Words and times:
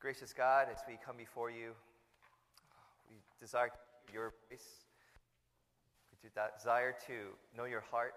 Gracious 0.00 0.32
God, 0.32 0.68
as 0.72 0.78
we 0.88 0.96
come 1.04 1.18
before 1.18 1.50
you, 1.50 1.72
we 3.10 3.16
desire 3.38 3.68
your 4.10 4.32
voice. 4.48 4.64
We 6.10 6.30
desire 6.56 6.94
to 7.06 7.12
know 7.54 7.66
your 7.66 7.82
heart. 7.82 8.14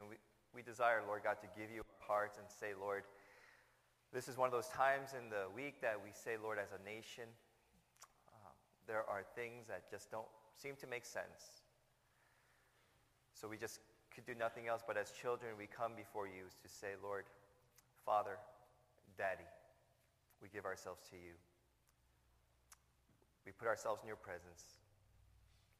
And 0.00 0.10
we, 0.10 0.16
we 0.54 0.60
desire, 0.60 1.00
Lord 1.06 1.22
God, 1.24 1.38
to 1.40 1.48
give 1.58 1.70
you 1.70 1.80
our 1.80 2.06
hearts 2.06 2.36
and 2.36 2.46
say, 2.46 2.76
Lord, 2.78 3.04
this 4.12 4.28
is 4.28 4.36
one 4.36 4.44
of 4.44 4.52
those 4.52 4.68
times 4.68 5.14
in 5.16 5.30
the 5.30 5.48
week 5.56 5.80
that 5.80 5.96
we 5.96 6.10
say, 6.12 6.36
Lord, 6.36 6.58
as 6.58 6.68
a 6.78 6.84
nation, 6.84 7.24
uh, 8.28 8.52
there 8.86 9.08
are 9.08 9.24
things 9.34 9.66
that 9.68 9.90
just 9.90 10.10
don't 10.10 10.28
seem 10.58 10.76
to 10.76 10.86
make 10.86 11.06
sense. 11.06 11.64
So 13.32 13.48
we 13.48 13.56
just 13.56 13.80
could 14.14 14.26
do 14.26 14.34
nothing 14.34 14.68
else, 14.68 14.82
but 14.86 14.98
as 14.98 15.10
children, 15.10 15.52
we 15.56 15.66
come 15.66 15.92
before 15.96 16.26
you 16.26 16.52
to 16.62 16.68
say, 16.68 17.00
Lord, 17.02 17.24
Father, 18.04 18.36
Daddy, 19.16 19.48
we 20.42 20.48
give 20.50 20.66
ourselves 20.66 21.00
to 21.10 21.16
you. 21.16 21.38
We 23.46 23.52
put 23.52 23.66
ourselves 23.66 24.02
in 24.02 24.08
your 24.10 24.18
presence, 24.18 24.82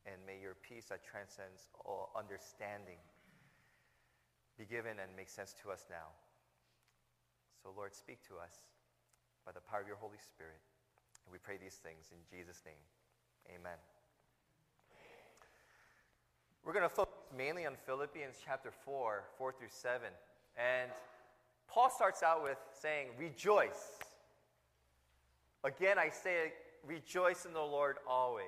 and 0.06 0.16
may 0.26 0.38
your 0.38 0.54
peace 0.62 0.86
that 0.94 1.02
transcends 1.02 1.66
all 1.84 2.10
understanding 2.16 2.98
be 4.58 4.64
given 4.64 4.98
and 5.02 5.10
make 5.16 5.28
sense 5.28 5.54
to 5.62 5.70
us 5.70 5.86
now. 5.90 6.14
So, 7.62 7.70
Lord, 7.76 7.94
speak 7.94 8.22
to 8.28 8.34
us 8.38 8.70
by 9.46 9.52
the 9.52 9.60
power 9.60 9.80
of 9.80 9.86
your 9.86 9.96
Holy 9.96 10.18
Spirit. 10.18 10.58
And 11.24 11.32
we 11.32 11.38
pray 11.38 11.56
these 11.58 11.78
things 11.78 12.10
in 12.10 12.18
Jesus' 12.26 12.62
name. 12.66 12.82
Amen. 13.54 13.78
We're 16.64 16.72
going 16.72 16.88
to 16.88 16.94
focus 16.94 17.14
mainly 17.36 17.66
on 17.66 17.74
Philippians 17.86 18.36
chapter 18.44 18.70
4, 18.70 19.24
4 19.38 19.52
through 19.52 19.68
7. 19.70 20.06
And 20.56 20.90
Paul 21.66 21.90
starts 21.90 22.22
out 22.22 22.42
with 22.42 22.58
saying, 22.72 23.08
Rejoice. 23.18 24.01
Again, 25.64 25.98
I 25.98 26.08
say, 26.08 26.52
Rejoice 26.84 27.44
in 27.46 27.52
the 27.52 27.60
Lord 27.60 27.96
always. 28.08 28.44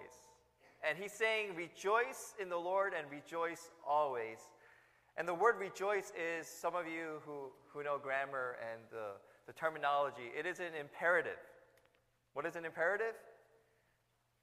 And 0.87 0.99
he's 0.99 1.13
saying, 1.13 1.55
Rejoice 1.57 2.35
in 2.41 2.49
the 2.49 2.57
Lord 2.57 2.93
and 2.99 3.09
rejoice 3.11 3.71
always. 3.87 4.39
And 5.17 5.29
the 5.29 5.35
word 5.35 5.57
rejoice 5.59 6.13
is, 6.19 6.49
some 6.49 6.75
of 6.75 6.87
you 6.87 7.23
who, 7.25 7.53
who 7.73 7.85
know 7.85 7.99
grammar 8.03 8.57
and 8.73 8.81
the, 8.91 9.13
the 9.47 9.53
terminology, 9.53 10.33
it 10.37 10.45
is 10.45 10.59
an 10.59 10.75
imperative. 10.79 11.39
What 12.33 12.47
is 12.47 12.57
an 12.57 12.65
imperative? 12.65 13.15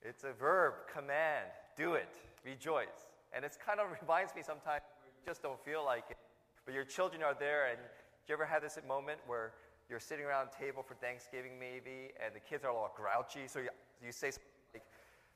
It's 0.01 0.23
a 0.23 0.31
verb, 0.31 0.73
command, 0.91 1.47
do 1.75 1.93
it, 1.93 2.15
rejoice. 2.45 3.11
And 3.33 3.43
it 3.43 3.57
kind 3.63 3.79
of 3.81 3.87
reminds 4.01 4.33
me 4.33 4.41
sometimes 4.41 4.83
you 5.03 5.11
just 5.29 5.43
don't 5.43 5.59
feel 5.63 5.83
like 5.83 6.05
it. 6.09 6.17
But 6.65 6.73
your 6.73 6.85
children 6.85 7.21
are 7.21 7.35
there, 7.37 7.67
and 7.67 7.77
do 7.77 8.29
you 8.29 8.33
ever 8.35 8.45
have 8.45 8.61
this 8.61 8.79
moment 8.87 9.19
where 9.27 9.51
you're 9.91 9.99
sitting 9.99 10.23
around 10.23 10.47
a 10.47 10.63
table 10.63 10.81
for 10.81 10.95
Thanksgiving 10.95 11.59
maybe, 11.59 12.15
and 12.23 12.33
the 12.33 12.39
kids 12.39 12.63
are 12.63 12.71
all 12.71 12.95
grouchy, 12.95 13.45
so 13.47 13.59
you, 13.59 13.67
you 14.03 14.13
say 14.13 14.31
something 14.31 14.47
like, 14.73 14.83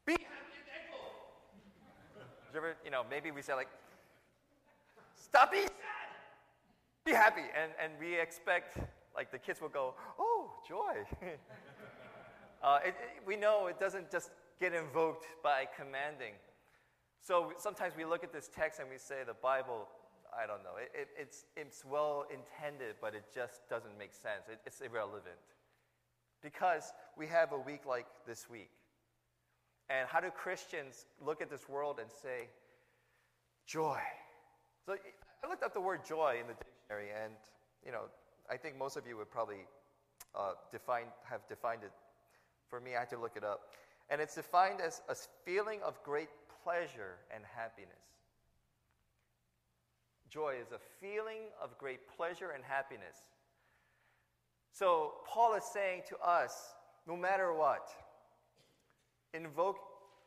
be 0.06 0.14
happy 0.14 0.56
and 0.56 0.66
thankful. 0.72 1.12
you 2.54 2.58
ever, 2.58 2.76
you 2.86 2.90
know, 2.90 3.04
maybe 3.10 3.32
we 3.32 3.42
say 3.42 3.54
like, 3.54 3.68
stop 5.14 5.52
being 5.52 5.68
sad, 5.68 6.08
be 7.04 7.12
happy. 7.12 7.44
And, 7.62 7.72
and 7.84 7.92
we 8.00 8.18
expect, 8.18 8.78
like 9.14 9.30
the 9.30 9.38
kids 9.38 9.60
will 9.60 9.68
go, 9.68 9.94
oh, 10.18 10.52
joy. 10.66 11.04
uh, 12.64 12.80
it, 12.86 12.88
it, 12.88 13.28
we 13.28 13.36
know 13.36 13.68
it 13.68 13.78
doesn't 13.78 14.10
just 14.10 14.30
get 14.62 14.74
invoked 14.74 15.28
by 15.44 15.68
commanding. 15.76 16.32
So 17.20 17.52
sometimes 17.58 17.94
we 17.98 18.06
look 18.06 18.24
at 18.24 18.32
this 18.32 18.50
text 18.56 18.80
and 18.80 18.90
we 18.90 18.98
say 18.98 19.18
the 19.28 19.34
Bible, 19.34 19.90
I 20.38 20.46
don't 20.46 20.64
know, 20.64 20.76
it, 20.82 20.92
it, 20.94 21.08
it's, 21.18 21.46
it's 21.56 21.86
well 21.86 22.26
intended, 22.30 22.96
but 23.02 23.16
it 23.16 23.24
just 23.34 23.68
doesn't 23.70 23.98
make 23.98 24.14
sense. 24.14 24.50
It, 24.52 24.60
it's 24.66 24.82
irrelevant. 24.82 25.40
Because 26.42 26.92
we 27.18 27.28
have 27.28 27.54
a 27.54 27.58
week 27.58 27.86
like 27.86 28.06
this 28.28 28.50
week. 28.50 28.70
And 29.90 30.08
how 30.08 30.20
do 30.20 30.30
Christians 30.30 31.06
look 31.24 31.42
at 31.42 31.50
this 31.50 31.70
world 31.70 32.00
and 32.00 32.10
say, 32.12 32.50
joy? 33.66 34.00
So 34.86 34.94
I 35.44 35.50
looked 35.50 35.64
up 35.64 35.74
the 35.74 35.82
word 35.82 36.06
joy 36.06 36.38
in 36.42 36.48
the 36.48 36.54
dictionary, 36.54 37.10
and 37.24 37.34
you 37.86 37.92
know, 37.92 38.06
I 38.50 38.58
think 38.58 38.78
most 38.78 38.98
of 38.98 39.08
you 39.08 39.18
would 39.18 39.30
probably 39.30 39.66
uh, 40.36 40.54
define, 40.72 41.06
have 41.24 41.48
defined 41.48 41.82
it. 41.84 41.92
For 42.70 42.80
me, 42.80 42.96
I 42.96 43.00
had 43.00 43.10
to 43.12 43.20
look 43.20 43.34
it 43.36 43.44
up. 43.44 43.62
And 44.10 44.22
it's 44.22 44.36
defined 44.36 44.82
as 44.82 45.02
a 45.10 45.16
feeling 45.46 45.80
of 45.84 46.02
great 46.04 46.30
pleasure 46.64 47.18
and 47.34 47.44
happiness. 47.56 47.92
Joy 50.36 50.56
is 50.62 50.74
a 50.74 50.80
feeling 51.00 51.48
of 51.64 51.78
great 51.78 52.02
pleasure 52.18 52.50
and 52.54 52.62
happiness. 52.62 53.16
So, 54.74 55.14
Paul 55.26 55.56
is 55.56 55.64
saying 55.64 56.02
to 56.10 56.18
us 56.18 56.76
no 57.08 57.16
matter 57.16 57.54
what, 57.54 57.88
invoke 59.34 59.78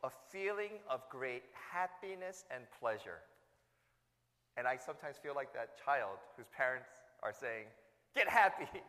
a 0.03 0.09
feeling 0.31 0.79
of 0.89 1.07
great 1.11 1.43
happiness 1.53 2.43
and 2.49 2.63
pleasure. 2.79 3.19
And 4.57 4.65
I 4.65 4.77
sometimes 4.77 5.17
feel 5.21 5.35
like 5.35 5.53
that 5.53 5.77
child 5.85 6.17
whose 6.35 6.47
parents 6.57 6.89
are 7.21 7.33
saying, 7.39 7.65
Get 8.15 8.27
happy. 8.27 8.67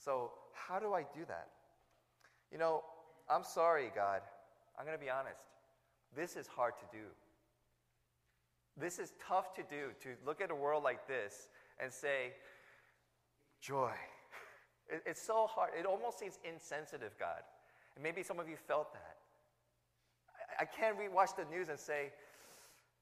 So, 0.00 0.30
how 0.52 0.78
do 0.78 0.92
I 0.94 1.02
do 1.02 1.24
that? 1.26 1.48
You 2.52 2.58
know, 2.58 2.84
I'm 3.28 3.42
sorry, 3.42 3.90
God. 3.92 4.20
I'm 4.78 4.86
going 4.86 4.96
to 4.96 5.04
be 5.04 5.10
honest. 5.10 5.42
This 6.14 6.36
is 6.36 6.46
hard 6.46 6.74
to 6.78 6.96
do. 6.96 7.04
This 8.80 8.98
is 8.98 9.12
tough 9.26 9.54
to 9.54 9.62
do, 9.62 9.90
to 10.02 10.10
look 10.24 10.40
at 10.40 10.50
a 10.50 10.54
world 10.54 10.84
like 10.84 11.06
this 11.08 11.48
and 11.82 11.92
say, 11.92 12.32
joy. 13.60 13.92
It, 14.90 15.02
it's 15.04 15.20
so 15.20 15.46
hard. 15.46 15.72
It 15.78 15.84
almost 15.84 16.18
seems 16.18 16.38
insensitive, 16.50 17.12
God. 17.20 17.42
And 17.94 18.02
maybe 18.02 18.22
some 18.22 18.40
of 18.40 18.48
you 18.48 18.56
felt 18.56 18.90
that. 18.94 19.16
I, 20.58 20.62
I 20.62 20.64
can't 20.64 20.96
rewatch 20.98 21.36
the 21.36 21.44
news 21.54 21.68
and 21.68 21.78
say, 21.78 22.10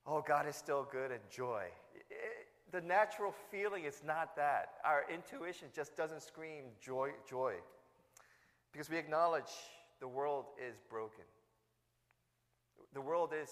oh, 0.05 0.21
God 0.27 0.49
is 0.49 0.57
still 0.57 0.89
good 0.91 1.13
and 1.13 1.21
joy. 1.31 1.67
It, 1.95 2.49
the 2.73 2.81
natural 2.81 3.33
feeling 3.53 3.85
is 3.85 4.03
not 4.05 4.35
that. 4.35 4.71
Our 4.85 5.05
intuition 5.09 5.69
just 5.73 5.97
doesn't 5.97 6.23
scream 6.23 6.65
joy, 6.81 7.11
joy. 7.31 7.55
Because 8.73 8.91
we 8.91 8.97
acknowledge 8.97 9.53
the 10.01 10.09
world 10.09 10.47
is 10.59 10.75
broken. 10.91 11.25
The 12.95 13.01
world 13.01 13.31
is 13.41 13.51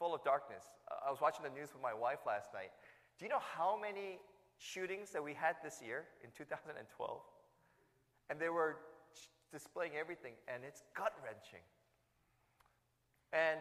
full 0.00 0.14
of 0.16 0.24
darkness. 0.24 0.64
I 0.88 1.10
was 1.12 1.20
watching 1.20 1.44
the 1.44 1.52
news 1.52 1.68
with 1.76 1.84
my 1.84 1.92
wife 1.92 2.24
last 2.26 2.48
night. 2.56 2.72
Do 3.20 3.26
you 3.26 3.30
know 3.30 3.44
how 3.54 3.76
many 3.76 4.18
shootings 4.56 5.12
that 5.12 5.22
we 5.22 5.36
had 5.36 5.60
this 5.62 5.84
year 5.84 6.08
in 6.24 6.30
2012? 6.32 6.72
And 8.32 8.40
they 8.40 8.48
were 8.48 8.80
displaying 9.52 9.92
everything, 10.00 10.32
and 10.48 10.64
it's 10.64 10.82
gut 10.96 11.12
wrenching. 11.20 11.60
And, 13.36 13.60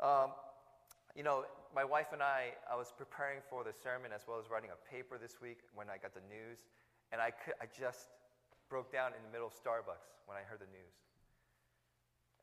um, 0.00 0.32
you 1.14 1.22
know, 1.22 1.44
my 1.76 1.84
wife 1.84 2.16
and 2.16 2.22
I, 2.22 2.56
I 2.64 2.76
was 2.76 2.88
preparing 2.96 3.44
for 3.50 3.62
the 3.62 3.74
sermon 3.76 4.10
as 4.14 4.24
well 4.26 4.40
as 4.40 4.48
writing 4.48 4.70
a 4.72 4.80
paper 4.88 5.18
this 5.20 5.36
week 5.42 5.58
when 5.74 5.92
I 5.92 6.00
got 6.00 6.14
the 6.14 6.24
news, 6.32 6.64
and 7.12 7.20
I, 7.20 7.30
could, 7.30 7.54
I 7.60 7.68
just 7.68 8.08
broke 8.70 8.90
down 8.90 9.12
in 9.12 9.20
the 9.20 9.30
middle 9.30 9.46
of 9.46 9.54
Starbucks 9.54 10.24
when 10.24 10.40
I 10.40 10.48
heard 10.48 10.64
the 10.64 10.72
news. 10.72 10.96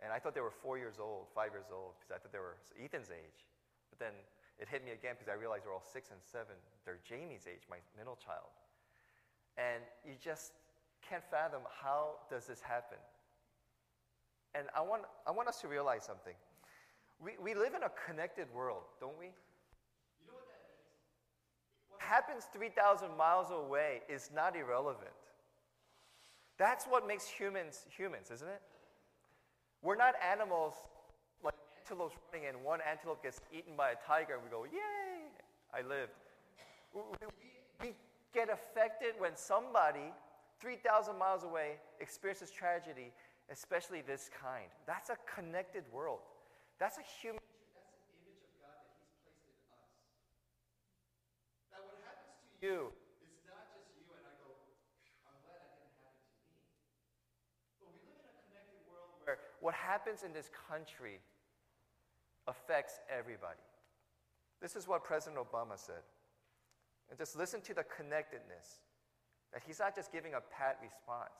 And 0.01 0.11
I 0.11 0.17
thought 0.17 0.33
they 0.33 0.41
were 0.41 0.51
four 0.51 0.77
years 0.77 0.97
old, 0.99 1.29
five 1.33 1.53
years 1.53 1.69
old, 1.71 1.93
because 1.99 2.09
I 2.09 2.17
thought 2.17 2.33
they 2.33 2.41
were 2.41 2.57
Ethan's 2.73 3.13
age. 3.13 3.45
But 3.89 3.99
then 3.99 4.13
it 4.57 4.67
hit 4.67 4.83
me 4.83 4.91
again 4.91 5.13
because 5.17 5.29
I 5.29 5.37
realized 5.37 5.65
they're 5.65 5.73
all 5.73 5.85
six 5.85 6.09
and 6.09 6.19
seven. 6.21 6.57
They're 6.85 6.99
Jamie's 7.05 7.45
age, 7.45 7.69
my 7.69 7.77
middle 7.97 8.17
child. 8.17 8.49
And 9.57 9.83
you 10.05 10.13
just 10.17 10.53
can't 11.07 11.23
fathom 11.29 11.61
how 11.69 12.17
does 12.29 12.45
this 12.45 12.61
happen. 12.61 12.97
And 14.55 14.67
I 14.75 14.81
want, 14.81 15.03
I 15.25 15.31
want 15.31 15.47
us 15.47 15.61
to 15.61 15.67
realize 15.67 16.03
something. 16.03 16.33
We, 17.23 17.33
we 17.41 17.53
live 17.53 17.73
in 17.73 17.83
a 17.83 17.91
connected 18.07 18.47
world, 18.53 18.83
don't 18.99 19.17
we? 19.17 19.25
You 19.25 20.27
know 20.27 20.33
what 20.33 20.49
that 20.49 20.61
means? 20.65 21.89
What 21.89 22.01
happens 22.01 22.45
3,000 22.51 23.15
miles 23.15 23.51
away 23.51 24.01
is 24.09 24.31
not 24.33 24.55
irrelevant. 24.55 25.09
That's 26.57 26.85
what 26.85 27.07
makes 27.07 27.27
humans 27.27 27.85
humans, 27.89 28.29
isn't 28.31 28.47
it? 28.47 28.61
We're 29.81 29.95
not 29.95 30.13
animals 30.21 30.73
like 31.43 31.55
antelopes 31.81 32.15
running 32.31 32.47
and 32.47 32.63
one 32.63 32.79
antelope 32.89 33.23
gets 33.23 33.41
eaten 33.51 33.73
by 33.75 33.91
a 33.91 33.95
tiger 34.05 34.35
and 34.35 34.43
we 34.43 34.49
go, 34.49 34.65
yay, 34.65 35.25
I 35.73 35.81
lived. 35.81 36.13
We, 36.93 37.01
we 37.81 37.95
get 38.33 38.49
affected 38.49 39.13
when 39.17 39.35
somebody 39.35 40.13
3,000 40.59 41.17
miles 41.17 41.43
away 41.43 41.81
experiences 41.99 42.51
tragedy, 42.51 43.11
especially 43.51 44.01
this 44.01 44.29
kind. 44.29 44.69
That's 44.85 45.09
a 45.09 45.17
connected 45.25 45.83
world. 45.91 46.19
That's 46.79 46.97
a 46.97 47.05
human. 47.21 47.41
That's 47.73 47.89
an 47.97 48.21
image 48.21 48.45
of 48.45 48.53
God 48.61 48.77
that 48.77 48.93
He's 48.93 49.09
placed 49.25 49.49
in 49.49 49.57
us. 49.73 49.89
That 51.73 51.81
what 51.89 51.97
happens 52.05 52.37
to 52.37 52.61
you 52.61 52.93
what 59.61 59.73
happens 59.73 60.23
in 60.23 60.33
this 60.33 60.49
country 60.69 61.19
affects 62.47 62.99
everybody. 63.09 63.61
This 64.61 64.75
is 64.75 64.87
what 64.87 65.03
President 65.03 65.39
Obama 65.39 65.77
said. 65.77 66.03
And 67.09 67.17
just 67.17 67.37
listen 67.37 67.61
to 67.61 67.73
the 67.73 67.83
connectedness. 67.83 68.81
That 69.53 69.61
he's 69.65 69.79
not 69.79 69.95
just 69.95 70.11
giving 70.11 70.33
a 70.33 70.41
pat 70.41 70.77
response, 70.81 71.35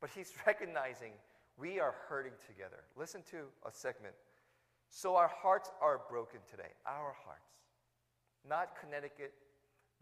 but 0.00 0.10
he's 0.14 0.32
recognizing 0.46 1.12
we 1.56 1.80
are 1.80 1.94
hurting 2.08 2.32
together. 2.46 2.82
Listen 2.96 3.22
to 3.30 3.46
a 3.66 3.72
segment. 3.72 4.14
So 4.88 5.16
our 5.16 5.28
hearts 5.28 5.70
are 5.80 6.00
broken 6.10 6.40
today. 6.50 6.74
Our 6.86 7.14
hearts. 7.24 7.54
Not 8.48 8.72
Connecticut, 8.80 9.32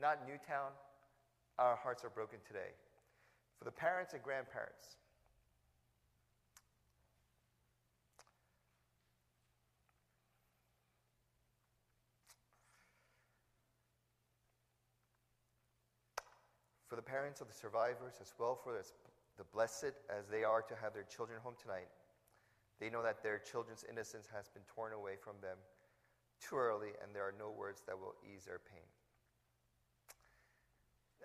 not 0.01 0.27
Newtown. 0.27 0.73
Our 1.59 1.77
hearts 1.77 2.03
are 2.05 2.11
broken 2.11 2.39
today. 2.47 2.73
For 3.59 3.65
the 3.65 3.71
parents 3.71 4.15
and 4.15 4.23
grandparents, 4.23 4.97
for 16.93 17.01
the 17.01 17.09
parents 17.09 17.41
of 17.41 17.49
the 17.49 17.57
survivors, 17.57 18.21
as 18.21 18.37
well 18.37 18.53
for 18.53 18.77
the 18.77 19.49
blessed 19.49 19.97
as 20.13 20.29
they 20.29 20.45
are 20.45 20.61
to 20.61 20.77
have 20.77 20.93
their 20.93 21.09
children 21.09 21.41
home 21.41 21.57
tonight. 21.57 21.89
They 22.85 22.93
know 22.93 23.01
that 23.01 23.25
their 23.25 23.41
children's 23.41 23.81
innocence 23.89 24.29
has 24.29 24.53
been 24.53 24.61
torn 24.69 24.93
away 24.93 25.17
from 25.17 25.41
them 25.41 25.57
too 26.37 26.61
early, 26.61 26.93
and 27.01 27.17
there 27.17 27.25
are 27.25 27.33
no 27.41 27.49
words 27.49 27.81
that 27.89 27.97
will 27.97 28.13
ease 28.29 28.45
their 28.45 28.61
pain. 28.61 28.85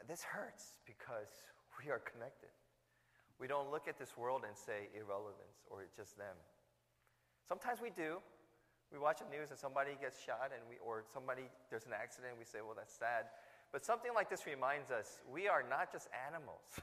This 0.07 0.23
hurts 0.23 0.79
because 0.87 1.35
we 1.83 1.91
are 1.91 1.99
connected. 1.99 2.55
We 3.35 3.51
don't 3.51 3.67
look 3.67 3.91
at 3.91 3.99
this 3.99 4.15
world 4.15 4.47
and 4.47 4.55
say 4.55 4.87
irrelevance 4.95 5.67
or 5.67 5.83
it's 5.83 5.91
just 5.91 6.15
them. 6.15 6.39
Sometimes 7.43 7.83
we 7.83 7.91
do. 7.91 8.23
We 8.87 9.03
watch 9.03 9.19
the 9.19 9.27
news 9.27 9.51
and 9.51 9.59
somebody 9.59 9.99
gets 9.99 10.15
shot, 10.15 10.55
and 10.55 10.63
we, 10.71 10.79
or 10.79 11.03
somebody, 11.11 11.51
there's 11.67 11.83
an 11.83 11.91
accident, 11.91 12.39
we 12.39 12.47
say, 12.47 12.63
well, 12.63 12.71
that's 12.71 12.95
sad. 12.95 13.27
But 13.71 13.85
something 13.85 14.11
like 14.15 14.29
this 14.29 14.45
reminds 14.45 14.91
us 14.91 15.19
we 15.31 15.47
are 15.47 15.63
not 15.67 15.91
just 15.91 16.07
animals. 16.27 16.79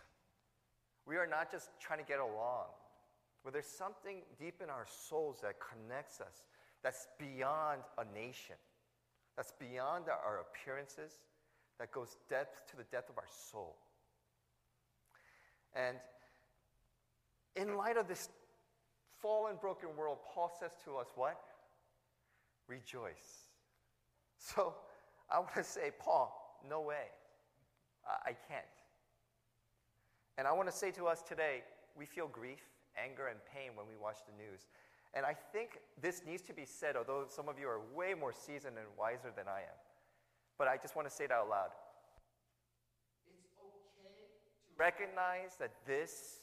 We 1.07 1.17
are 1.17 1.27
not 1.27 1.51
just 1.51 1.69
trying 1.79 1.99
to 1.99 2.05
get 2.05 2.19
along. 2.19 2.69
But 3.45 3.53
there's 3.53 3.67
something 3.67 4.23
deep 4.39 4.63
in 4.63 4.71
our 4.71 4.87
souls 4.89 5.41
that 5.43 5.57
connects 5.61 6.21
us 6.21 6.45
that's 6.83 7.09
beyond 7.19 7.83
a 7.99 8.05
nation, 8.15 8.57
that's 9.37 9.53
beyond 9.53 10.07
our 10.09 10.41
appearances, 10.41 11.13
that 11.79 11.93
goes 11.93 12.17
depth 12.31 12.71
to 12.71 12.77
the 12.77 12.85
depth 12.85 13.11
of 13.11 13.19
our 13.19 13.29
soul. 13.51 13.77
And 15.75 15.97
in 17.57 17.77
light 17.77 17.97
of 17.97 18.09
this 18.09 18.29
fallen, 19.21 19.57
broken 19.61 19.91
world, 19.97 20.19
Paul 20.33 20.53
says 20.59 20.71
to 20.85 20.97
us, 20.97 21.09
What? 21.15 21.41
Rejoice. 22.69 23.13
So 24.37 24.75
I 25.31 25.39
want 25.39 25.55
to 25.55 25.65
say, 25.65 25.91
Paul, 25.99 26.44
no 26.69 26.81
way. 26.81 27.07
I 28.27 28.37
can't. 28.49 28.65
And 30.37 30.47
I 30.47 30.53
want 30.53 30.69
to 30.69 30.75
say 30.75 30.91
to 30.93 31.07
us 31.07 31.23
today, 31.23 31.63
we 31.97 32.05
feel 32.07 32.27
grief, 32.27 32.61
anger, 33.03 33.29
and 33.29 33.39
pain 33.53 33.71
when 33.75 33.87
we 33.87 33.95
watch 34.01 34.19
the 34.27 34.33
news. 34.37 34.67
And 35.15 35.25
I 35.25 35.33
think 35.33 35.79
this 36.03 36.23
needs 36.27 36.43
to 36.43 36.53
be 36.53 36.65
said, 36.65 36.97
although 36.97 37.25
some 37.29 37.49
of 37.49 37.59
you 37.59 37.69
are 37.69 37.81
way 37.95 38.15
more 38.15 38.33
seasoned 38.33 38.77
and 38.77 38.87
wiser 38.99 39.33
than 39.35 39.47
I 39.47 39.61
am. 39.61 39.79
But 40.59 40.69
I 40.69 40.77
just 40.77 40.97
want 40.97 41.09
to 41.09 41.15
say 41.15 41.25
it 41.25 41.33
out 41.33 41.49
loud. 41.49 41.71
It's 43.27 43.55
okay 43.59 44.11
to 44.11 44.83
recognize 44.83 45.57
that 45.61 45.73
this 45.87 46.41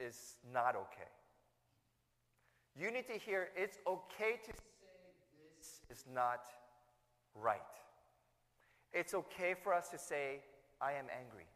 is 0.00 0.36
not 0.52 0.74
okay. 0.74 1.10
You 2.78 2.90
need 2.90 3.06
to 3.08 3.18
hear 3.18 3.48
it's 3.54 3.78
okay 3.86 4.40
to 4.42 4.52
say 4.52 4.62
this 5.58 5.80
is 5.90 6.04
not 6.12 6.46
right. 7.34 7.60
It's 8.92 9.14
okay 9.14 9.54
for 9.62 9.72
us 9.72 9.88
to 9.88 9.98
say, 9.98 10.40
I 10.80 10.92
am 10.92 11.06
angry, 11.18 11.46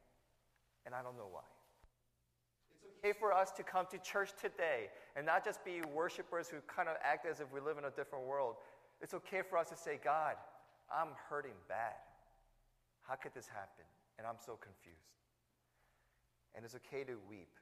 and 0.85 0.95
I 0.95 1.03
don't 1.03 1.17
know 1.17 1.29
why. 1.31 1.47
It's 2.73 2.87
okay 3.05 3.19
for 3.19 3.33
us 3.33 3.51
to 3.53 3.63
come 3.63 3.87
to 3.91 3.99
church 3.99 4.31
today 4.41 4.89
and 5.17 5.27
not 5.27 5.45
just 5.45 5.65
be 5.65 5.83
worshipers 5.95 6.49
who 6.49 6.59
kind 6.67 6.89
of 6.89 6.97
act 7.03 7.27
as 7.27 7.41
if 7.41 7.53
we 7.53 7.61
live 7.61 7.79
in 7.79 7.85
a 7.85 7.91
different 7.91 8.27
world. 8.27 8.57
It's 9.03 9.15
okay 9.15 9.43
for 9.49 9.59
us 9.59 9.69
to 9.71 9.77
say, 9.77 9.99
God, 10.03 10.37
I'm 10.93 11.09
hurting 11.29 11.59
bad. 11.69 11.95
How 13.03 13.15
could 13.15 13.35
this 13.35 13.49
happen? 13.49 13.85
And 14.19 14.27
I'm 14.27 14.39
so 14.39 14.59
confused. 14.61 14.97
And 16.55 16.65
it's 16.65 16.75
okay 16.75 17.05
to 17.05 17.19
weep 17.29 17.53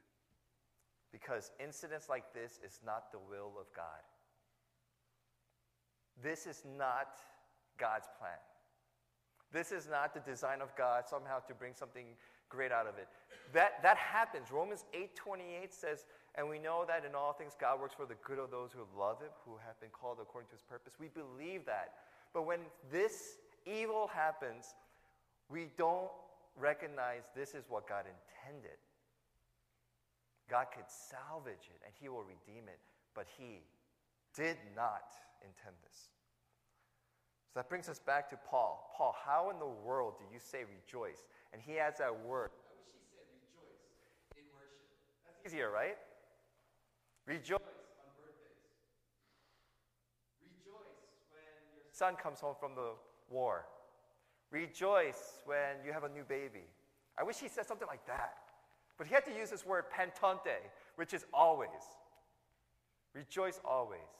because 1.11 1.51
incidents 1.59 2.07
like 2.09 2.33
this 2.33 2.59
is 2.65 2.79
not 2.85 3.11
the 3.11 3.19
will 3.19 3.51
of 3.59 3.67
God. 3.75 4.03
This 6.23 6.45
is 6.47 6.63
not 6.77 7.19
God's 7.77 8.07
plan. 8.17 8.39
This 9.51 9.71
is 9.71 9.87
not 9.89 10.13
the 10.13 10.19
design 10.19 10.61
of 10.61 10.75
God 10.75 11.03
somehow 11.07 11.39
to 11.47 11.53
bring 11.53 11.73
something 11.73 12.05
great 12.49 12.71
out 12.71 12.87
of 12.87 12.97
it. 12.97 13.07
That, 13.53 13.81
that 13.83 13.97
happens. 13.97 14.51
Romans 14.51 14.85
8.28 14.93 15.71
says, 15.71 16.05
and 16.35 16.49
we 16.49 16.59
know 16.59 16.83
that 16.87 17.05
in 17.05 17.15
all 17.15 17.33
things 17.33 17.53
God 17.59 17.79
works 17.79 17.95
for 17.95 18.05
the 18.05 18.15
good 18.25 18.39
of 18.39 18.51
those 18.51 18.71
who 18.71 18.83
love 18.99 19.21
him, 19.21 19.29
who 19.45 19.57
have 19.65 19.79
been 19.79 19.89
called 19.89 20.17
according 20.21 20.49
to 20.49 20.55
his 20.55 20.63
purpose. 20.63 20.93
We 20.99 21.07
believe 21.07 21.65
that. 21.65 21.93
But 22.33 22.45
when 22.45 22.59
this 22.91 23.37
evil 23.65 24.09
happens, 24.13 24.75
we 25.49 25.67
don't 25.77 26.11
recognize 26.59 27.23
this 27.35 27.53
is 27.53 27.65
what 27.69 27.87
God 27.87 28.05
intended. 28.05 28.77
God 30.49 30.67
could 30.75 30.85
salvage 30.87 31.71
it 31.73 31.81
and 31.85 31.93
he 31.99 32.09
will 32.09 32.23
redeem 32.23 32.67
it, 32.67 32.79
but 33.15 33.25
he 33.37 33.61
did 34.35 34.57
not 34.75 35.15
intend 35.41 35.75
this. 35.87 36.09
So 37.55 37.61
that 37.61 37.69
brings 37.69 37.87
us 37.87 37.99
back 37.99 38.29
to 38.31 38.35
Paul. 38.51 38.91
Paul, 38.97 39.15
how 39.25 39.49
in 39.49 39.59
the 39.59 39.71
world 39.87 40.15
do 40.19 40.25
you 40.29 40.41
say 40.43 40.65
rejoice? 40.67 41.23
And 41.53 41.61
he 41.61 41.79
adds 41.79 41.99
that 41.99 42.11
word. 42.11 42.51
I 42.51 42.75
wish 42.75 42.91
he 42.91 43.07
said 43.15 43.23
rejoice 43.31 44.35
in 44.35 44.43
worship. 44.51 44.83
That's 45.23 45.53
easier, 45.53 45.71
right? 45.71 45.95
Rejoice 47.25 47.63
on 47.63 48.11
birthdays. 48.19 48.59
Rejoice 50.43 50.99
when 51.31 51.47
your 51.79 51.87
son 51.93 52.17
comes 52.19 52.41
home 52.41 52.55
from 52.59 52.75
the 52.75 52.91
war. 53.29 53.63
Rejoice 54.51 55.39
when 55.45 55.79
you 55.85 55.93
have 55.93 56.03
a 56.03 56.09
new 56.09 56.25
baby. 56.27 56.67
I 57.17 57.23
wish 57.23 57.37
he 57.37 57.47
said 57.47 57.65
something 57.65 57.87
like 57.87 58.05
that. 58.07 58.35
But 58.97 59.07
he 59.07 59.13
had 59.13 59.23
to 59.27 59.31
use 59.31 59.49
this 59.49 59.65
word 59.65 59.85
pantote, 59.95 60.59
which 60.97 61.13
is 61.13 61.23
always. 61.33 61.69
Rejoice 63.13 63.61
always. 63.63 64.11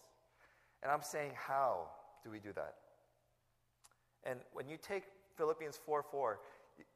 And 0.81 0.89
I'm 0.89 1.01
saying, 1.01 1.33
how 1.35 1.89
do 2.23 2.31
we 2.31 2.39
do 2.39 2.53
that? 2.53 2.75
And 4.25 4.39
when 4.53 4.67
you 4.67 4.77
take 4.81 5.03
Philippians 5.37 5.79
4 5.85 6.03
4 6.03 6.39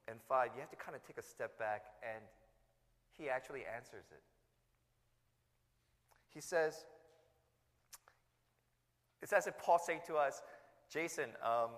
and 0.08 0.20
5, 0.28 0.50
you 0.56 0.62
have 0.62 0.70
to 0.72 0.76
kind 0.76 0.96
of 0.96 1.06
take 1.06 1.18
a 1.18 1.22
step 1.24 1.58
back, 1.60 1.84
and 2.04 2.24
he 3.18 3.30
actually 3.30 3.64
answers 3.76 4.06
it. 4.12 4.22
He 6.34 6.42
says, 6.42 6.86
it's 9.22 9.34
as 9.34 9.48
if 9.48 9.58
Paul 9.60 9.80
saying 9.80 10.02
to 10.08 10.16
us, 10.16 10.42
Jason, 10.90 11.30
um, 11.44 11.70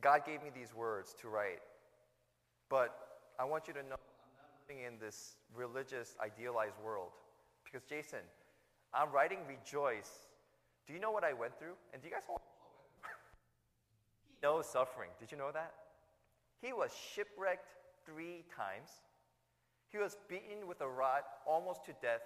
God 0.00 0.24
gave 0.26 0.42
me 0.42 0.50
these 0.54 0.74
words 0.74 1.14
to 1.20 1.28
write, 1.28 1.60
but 2.68 2.96
I 3.38 3.44
want 3.44 3.68
you 3.68 3.74
to 3.74 3.80
know 3.80 3.94
I'm 3.94 4.36
not 4.36 4.50
living 4.68 4.84
in 4.84 4.98
this 4.98 5.36
religious, 5.54 6.16
idealized 6.22 6.76
world. 6.84 7.10
Because, 7.64 7.82
Jason, 7.88 8.20
I'm 8.92 9.10
writing 9.10 9.38
rejoice. 9.48 10.28
Do 10.86 10.92
you 10.92 11.00
know 11.00 11.10
what 11.10 11.24
I 11.24 11.32
went 11.32 11.58
through? 11.58 11.74
And 11.92 12.02
do 12.02 12.08
you 12.08 12.14
guys 12.14 12.22
know 12.28 12.38
knows 14.44 14.66
suffering. 14.66 15.08
Did 15.18 15.32
you 15.32 15.38
know 15.38 15.50
that? 15.54 15.72
He 16.60 16.74
was 16.74 16.90
shipwrecked 16.92 17.72
three 18.04 18.44
times. 18.54 18.90
He 19.88 19.96
was 19.96 20.18
beaten 20.28 20.68
with 20.68 20.82
a 20.82 20.88
rod 20.88 21.22
almost 21.46 21.86
to 21.86 21.92
death 22.02 22.20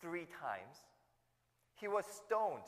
three 0.00 0.26
times. 0.40 0.80
He 1.78 1.88
was 1.88 2.06
stoned 2.06 2.64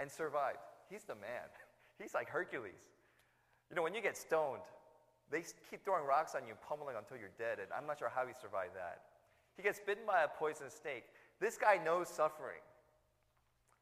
and 0.00 0.10
survived. 0.10 0.64
He's 0.88 1.04
the 1.04 1.16
man. 1.16 1.48
He's 2.00 2.14
like 2.14 2.30
Hercules. 2.30 2.80
You 3.68 3.76
know, 3.76 3.82
when 3.82 3.94
you 3.94 4.00
get 4.00 4.16
stoned, 4.16 4.64
they 5.30 5.44
keep 5.70 5.84
throwing 5.84 6.06
rocks 6.06 6.34
on 6.34 6.46
you, 6.48 6.54
pummeling 6.66 6.96
until 6.96 7.18
you're 7.18 7.36
dead, 7.38 7.58
and 7.58 7.68
I'm 7.76 7.86
not 7.86 7.98
sure 7.98 8.10
how 8.14 8.26
he 8.26 8.32
survived 8.40 8.74
that. 8.74 9.00
He 9.56 9.62
gets 9.62 9.80
bitten 9.84 10.04
by 10.06 10.22
a 10.24 10.28
poisonous 10.28 10.74
snake. 10.80 11.04
This 11.40 11.58
guy 11.58 11.78
knows 11.82 12.08
suffering. 12.08 12.62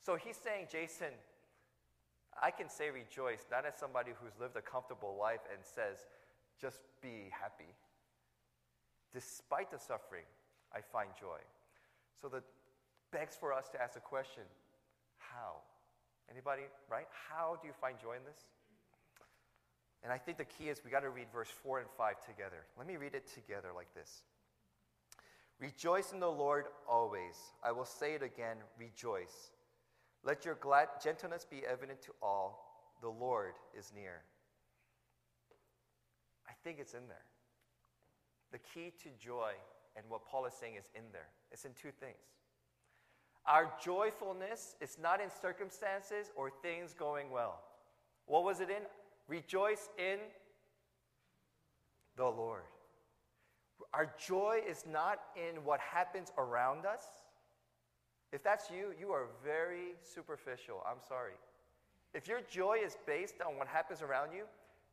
So 0.04 0.16
he's 0.16 0.36
saying, 0.36 0.66
Jason, 0.70 1.14
I 2.40 2.50
can 2.50 2.68
say 2.68 2.90
rejoice, 2.90 3.44
not 3.50 3.66
as 3.66 3.74
somebody 3.76 4.12
who's 4.20 4.32
lived 4.40 4.56
a 4.56 4.62
comfortable 4.62 5.16
life 5.20 5.40
and 5.52 5.60
says, 5.64 6.06
just 6.60 6.80
be 7.00 7.30
happy. 7.30 7.74
Despite 9.12 9.70
the 9.70 9.78
suffering, 9.78 10.24
I 10.72 10.80
find 10.80 11.10
joy. 11.18 11.38
So 12.20 12.28
that 12.28 12.42
begs 13.10 13.36
for 13.36 13.52
us 13.52 13.68
to 13.70 13.82
ask 13.82 13.94
the 13.94 14.00
question 14.00 14.44
how? 15.18 15.60
Anybody, 16.30 16.62
right? 16.90 17.06
How 17.28 17.58
do 17.60 17.66
you 17.66 17.74
find 17.80 17.96
joy 18.00 18.16
in 18.16 18.24
this? 18.24 18.38
And 20.02 20.12
I 20.12 20.18
think 20.18 20.38
the 20.38 20.44
key 20.44 20.68
is 20.68 20.80
we 20.84 20.90
got 20.90 21.00
to 21.00 21.10
read 21.10 21.26
verse 21.32 21.48
4 21.62 21.80
and 21.80 21.88
5 21.96 22.26
together. 22.26 22.66
Let 22.76 22.86
me 22.86 22.96
read 22.96 23.14
it 23.14 23.32
together 23.32 23.68
like 23.74 23.92
this 23.94 24.22
Rejoice 25.60 26.12
in 26.12 26.20
the 26.20 26.30
Lord 26.30 26.66
always. 26.88 27.36
I 27.62 27.70
will 27.72 27.84
say 27.84 28.14
it 28.14 28.22
again 28.22 28.56
rejoice. 28.78 29.52
Let 30.24 30.44
your 30.44 30.54
glad 30.56 30.88
gentleness 31.02 31.44
be 31.48 31.62
evident 31.68 32.00
to 32.02 32.12
all. 32.22 32.94
The 33.00 33.08
Lord 33.08 33.54
is 33.76 33.92
near. 33.94 34.22
I 36.48 36.52
think 36.62 36.78
it's 36.78 36.94
in 36.94 37.08
there. 37.08 37.24
the 38.52 38.58
key 38.58 38.92
to 39.02 39.08
joy 39.18 39.52
and 39.96 40.04
what 40.08 40.26
Paul 40.26 40.44
is 40.46 40.52
saying 40.52 40.74
is 40.76 40.84
in 40.94 41.04
there. 41.12 41.28
It's 41.50 41.64
in 41.64 41.72
two 41.72 41.90
things. 41.90 42.18
Our 43.46 43.72
joyfulness 43.82 44.76
is 44.80 44.98
not 45.02 45.20
in 45.20 45.28
circumstances 45.40 46.30
or 46.36 46.50
things 46.62 46.94
going 46.94 47.30
well. 47.30 47.60
What 48.26 48.44
was 48.44 48.60
it 48.60 48.70
in? 48.70 48.82
Rejoice 49.26 49.88
in 49.98 50.18
the 52.16 52.24
Lord. 52.24 52.62
Our 53.92 54.14
joy 54.26 54.60
is 54.68 54.84
not 54.90 55.18
in 55.36 55.64
what 55.64 55.80
happens 55.80 56.30
around 56.38 56.86
us. 56.86 57.02
If 58.32 58.42
that's 58.42 58.70
you, 58.70 58.92
you 58.98 59.12
are 59.12 59.26
very 59.44 59.94
superficial. 60.02 60.82
I'm 60.88 61.00
sorry. 61.06 61.34
If 62.14 62.26
your 62.26 62.40
joy 62.50 62.78
is 62.84 62.96
based 63.06 63.36
on 63.46 63.58
what 63.58 63.68
happens 63.68 64.02
around 64.02 64.32
you, 64.32 64.44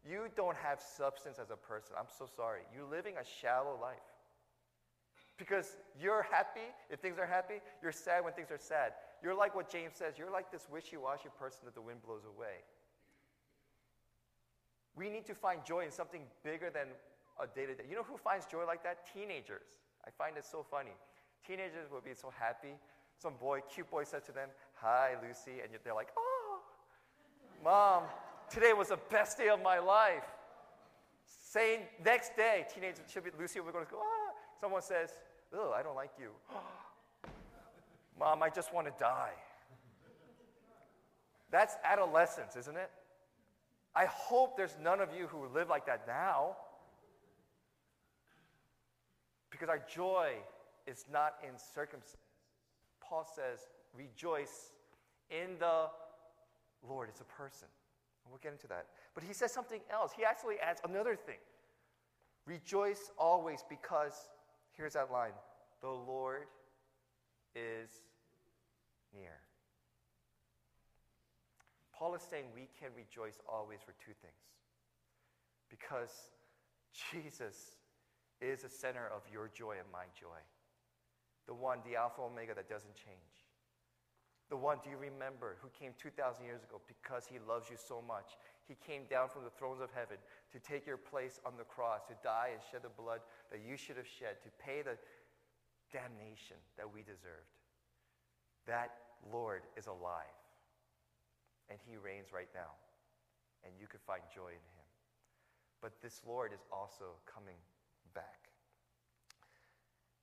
you 0.08 0.28
don't 0.36 0.58
have 0.58 0.80
substance 0.80 1.40
as 1.40 1.50
a 1.50 1.56
person. 1.56 1.96
I'm 1.98 2.08
so 2.08 2.26
sorry. 2.26 2.62
You're 2.74 2.90
living 2.90 3.16
a 3.20 3.26
shallow 3.26 3.78
life. 3.82 3.98
Because 5.38 5.78
you're 6.00 6.28
happy 6.30 6.68
if 6.90 7.00
things 7.00 7.18
are 7.18 7.26
happy, 7.26 7.56
you're 7.82 7.94
sad 7.94 8.24
when 8.24 8.34
things 8.34 8.52
are 8.52 8.58
sad. 8.58 8.92
You're 9.24 9.36
like 9.36 9.56
what 9.56 9.70
James 9.70 9.96
says, 9.96 10.16
you're 10.18 10.32
like 10.32 10.52
this 10.52 10.68
wishy 10.70 10.98
washy 10.98 11.30
person 11.38 11.62
that 11.66 11.76
the 11.76 11.82
wind 11.82 12.02
blows 12.06 12.24
away. 12.26 12.64
We 14.96 15.10
need 15.10 15.26
to 15.28 15.34
find 15.36 15.64
joy 15.64 15.86
in 15.86 15.92
something 15.92 16.24
bigger 16.44 16.70
than 16.70 16.88
a 17.42 17.48
day 17.48 17.66
to 17.66 17.74
day. 17.74 17.84
You 17.90 17.96
know 17.96 18.04
who 18.04 18.18
finds 18.18 18.46
joy 18.46 18.66
like 18.66 18.84
that? 18.84 19.08
Teenagers. 19.14 19.80
I 20.06 20.10
find 20.12 20.36
it 20.36 20.44
so 20.44 20.66
funny. 20.70 20.96
Teenagers 21.48 21.90
will 21.92 22.02
be 22.02 22.14
so 22.14 22.34
happy. 22.38 22.76
Some 23.22 23.34
boy, 23.34 23.60
cute 23.74 23.92
boy 23.92 24.06
said 24.06 24.26
to 24.26 24.32
them, 24.32 24.48
Hi, 24.76 25.16
Lucy. 25.22 25.60
And 25.62 25.72
they're 25.84 25.94
like, 25.94 26.10
Oh, 26.18 26.60
mom, 27.64 28.04
today 28.50 28.72
was 28.72 28.90
the 28.90 29.00
best 29.12 29.38
day 29.38 29.50
of 29.50 29.62
my 29.62 29.78
life. 29.80 30.24
Same 31.26 31.82
next 32.04 32.38
day, 32.38 32.66
teenager, 32.74 33.02
she'll 33.12 33.22
be, 33.22 33.32
Lucy 33.38 33.60
will 33.60 33.72
go, 33.72 33.84
Ah. 33.94 34.34
Someone 34.62 34.82
says, 34.82 35.10
Oh, 35.54 35.74
I 35.76 35.84
don't 35.84 35.96
like 35.96 36.12
you. 36.20 36.30
Mom, 38.20 38.44
I 38.44 38.50
just 38.50 38.74
want 38.74 38.88
to 38.88 38.94
die. 39.00 39.32
That's 41.52 41.76
adolescence, 41.84 42.56
isn't 42.56 42.78
it? 42.78 42.92
I 43.96 44.06
hope 44.06 44.56
there's 44.56 44.78
none 44.82 45.02
of 45.02 45.10
you 45.18 45.28
who 45.28 45.48
live 45.48 45.70
like 45.70 45.86
that 45.88 46.06
now. 46.06 46.58
Because 49.50 49.68
our 49.70 49.82
joy 49.94 50.34
is 50.86 51.06
not 51.12 51.36
in 51.44 51.58
circumstance. 51.58 52.18
Paul 53.10 53.28
says, 53.36 53.68
rejoice 53.98 54.72
in 55.32 55.58
the 55.60 55.88
Lord. 56.88 57.10
It's 57.10 57.22
a 57.22 57.26
person. 57.26 57.68
And 58.24 58.32
we'll 58.32 58.40
get 58.42 58.52
into 58.52 58.68
that. 58.68 58.86
But 59.16 59.24
he 59.24 59.34
says 59.34 59.52
something 59.52 59.82
else. 59.92 60.12
He 60.16 60.24
actually 60.24 60.56
adds 60.60 60.80
another 60.84 61.16
thing. 61.16 61.40
Rejoice 62.46 63.12
always 63.18 63.64
because, 63.68 64.14
here's 64.78 64.94
that 64.94 65.12
line 65.12 65.34
the 65.82 65.90
Lord 65.90 66.44
is 67.56 67.90
near. 69.16 69.40
Paul 71.94 72.16
is 72.16 72.22
saying 72.22 72.46
we 72.54 72.68
can 72.80 72.90
rejoice 72.96 73.40
always 73.48 73.80
for 73.86 73.94
two 74.04 74.14
things. 74.22 74.34
Because 75.70 76.12
Jesus 77.12 77.78
is 78.42 78.62
the 78.62 78.70
center 78.70 79.08
of 79.14 79.22
your 79.32 79.50
joy 79.54 79.76
and 79.80 79.92
my 79.92 80.06
joy. 80.20 80.40
The 81.50 81.58
one, 81.58 81.82
the 81.82 81.98
Alpha 81.98 82.22
Omega 82.22 82.54
that 82.54 82.70
doesn't 82.70 82.94
change. 82.94 83.34
The 84.54 84.58
one, 84.58 84.78
do 84.86 84.94
you 84.94 85.02
remember, 85.02 85.58
who 85.66 85.70
came 85.74 85.98
2,000 85.98 86.46
years 86.46 86.62
ago 86.62 86.78
because 86.86 87.26
he 87.26 87.42
loves 87.42 87.74
you 87.74 87.78
so 87.78 88.06
much? 88.06 88.38
He 88.70 88.78
came 88.78 89.10
down 89.10 89.34
from 89.34 89.46
the 89.46 89.54
thrones 89.58 89.82
of 89.82 89.90
heaven 89.90 90.22
to 90.54 90.58
take 90.62 90.86
your 90.86 91.02
place 91.02 91.42
on 91.50 91.58
the 91.58 91.66
cross, 91.66 92.06
to 92.06 92.14
die 92.22 92.54
and 92.54 92.62
shed 92.70 92.86
the 92.86 92.94
blood 92.94 93.26
that 93.50 93.66
you 93.66 93.78
should 93.78 93.98
have 93.98 94.06
shed, 94.06 94.38
to 94.46 94.50
pay 94.62 94.86
the 94.86 94.94
damnation 95.90 96.62
that 96.78 96.86
we 96.86 97.02
deserved. 97.02 97.50
That 98.70 98.94
Lord 99.34 99.66
is 99.74 99.90
alive, 99.90 100.38
and 101.70 101.82
he 101.90 101.98
reigns 101.98 102.30
right 102.30 102.50
now, 102.54 102.78
and 103.66 103.74
you 103.82 103.90
can 103.90 104.02
find 104.06 104.22
joy 104.30 104.54
in 104.54 104.66
him. 104.78 104.90
But 105.82 105.98
this 106.02 106.22
Lord 106.26 106.54
is 106.54 106.62
also 106.70 107.18
coming 107.26 107.58
back. 108.14 108.49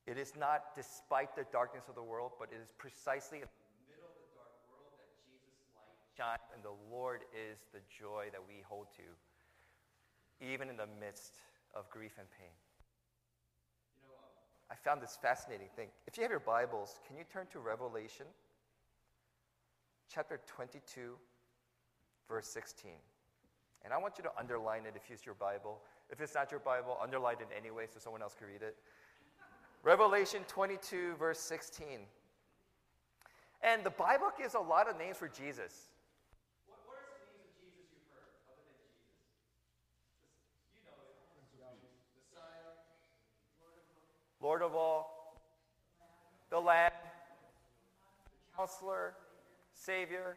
It 0.06 0.18
is 0.18 0.34
not 0.38 0.70
despite 0.78 1.34
the 1.34 1.44
darkness 1.50 1.84
of 1.88 1.96
the 1.98 2.02
world, 2.02 2.38
but 2.38 2.48
it 2.54 2.62
is 2.62 2.70
precisely 2.78 3.42
in 3.42 3.50
the 3.50 3.90
middle 3.90 4.06
of 4.06 4.14
the 4.14 4.30
dark 4.38 4.54
world 4.70 4.94
that 5.02 5.10
Jesus' 5.26 5.58
light 5.74 5.98
shines, 6.14 6.46
and 6.54 6.62
the 6.62 6.78
Lord 6.94 7.26
is 7.34 7.58
the 7.74 7.82
joy 7.90 8.30
that 8.30 8.38
we 8.38 8.62
hold 8.62 8.86
to, 8.94 9.06
even 10.38 10.70
in 10.70 10.78
the 10.78 10.86
midst 11.02 11.42
of 11.74 11.90
grief 11.90 12.14
and 12.22 12.30
pain. 12.38 12.54
You 13.98 14.06
know, 14.06 14.14
um, 14.14 14.30
I 14.70 14.78
found 14.78 15.02
this 15.02 15.18
fascinating 15.18 15.74
thing. 15.74 15.90
If 16.06 16.16
you 16.16 16.22
have 16.22 16.30
your 16.30 16.38
Bibles, 16.38 17.02
can 17.02 17.18
you 17.18 17.26
turn 17.26 17.50
to 17.50 17.58
Revelation 17.58 18.30
chapter 20.06 20.38
22, 20.46 21.18
verse 22.30 22.46
16? 22.46 22.94
And 23.82 23.92
I 23.92 23.98
want 23.98 24.18
you 24.18 24.24
to 24.24 24.30
underline 24.38 24.86
it 24.86 24.94
if 24.94 25.10
it's 25.10 25.26
your 25.26 25.34
Bible. 25.34 25.82
If 26.10 26.20
it's 26.20 26.34
not 26.34 26.50
your 26.50 26.60
Bible, 26.60 26.96
underline 27.02 27.42
it 27.42 27.50
anyway 27.56 27.86
so 27.92 27.98
someone 27.98 28.22
else 28.22 28.34
can 28.38 28.46
read 28.46 28.62
it. 28.62 28.78
Revelation 29.82 30.42
22, 30.48 31.14
verse 31.16 31.38
16. 31.38 31.86
And 33.62 33.84
the 33.84 33.90
Bible 33.90 34.30
gives 34.38 34.54
a 34.54 34.60
lot 34.60 34.88
of 34.88 34.98
names 34.98 35.16
for 35.16 35.28
Jesus. 35.28 35.88
What, 36.66 36.78
what 36.86 36.96
are 36.98 37.08
some 37.08 37.26
names 37.32 37.46
of 37.46 37.58
Jesus 37.58 37.86
you've 37.94 38.06
heard 38.12 38.30
other 38.46 38.62
than 38.62 38.78
Jesus? 38.84 39.16
You 40.74 40.82
know 40.86 40.98
it. 41.02 41.16
Messiah, 42.14 42.76
Lord 44.40 44.62
of 44.62 44.74
all, 44.74 45.40
the 46.50 46.60
Lamb, 46.60 46.92
the 48.24 48.56
Counselor, 48.56 49.14
Savior, 49.72 50.36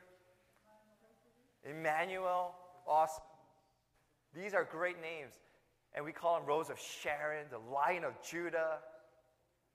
Emmanuel, 1.64 2.56
awesome. 2.88 3.24
These 4.36 4.54
are 4.54 4.64
great 4.64 5.02
names. 5.02 5.34
And 5.94 6.06
we 6.06 6.12
call 6.12 6.38
him 6.38 6.46
Rose 6.46 6.70
of 6.70 6.80
Sharon, 6.80 7.46
the 7.50 7.60
Lion 7.72 8.04
of 8.04 8.22
Judah, 8.22 8.78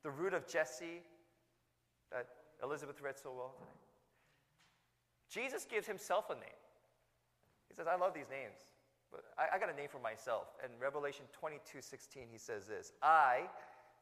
the 0.05 0.11
root 0.11 0.35
of 0.35 0.47
Jesse 0.47 1.03
that 2.13 2.29
Elizabeth 2.63 3.01
read 3.03 3.19
so 3.19 3.33
well 3.35 3.55
today. 3.59 3.71
Jesus 5.29 5.65
gives 5.65 5.87
himself 5.87 6.31
a 6.31 6.35
name. 6.35 6.61
He 7.69 7.75
says, 7.75 7.87
I 7.91 7.97
love 7.97 8.15
these 8.15 8.31
names, 8.31 8.61
but 9.11 9.25
I, 9.37 9.57
I 9.57 9.59
got 9.59 9.73
a 9.73 9.77
name 9.77 9.89
for 9.91 9.99
myself. 9.99 10.47
And 10.63 10.73
Revelation 10.81 11.25
22 11.33 11.81
16, 11.81 12.25
he 12.31 12.39
says 12.39 12.67
this 12.67 12.93
I, 13.03 13.49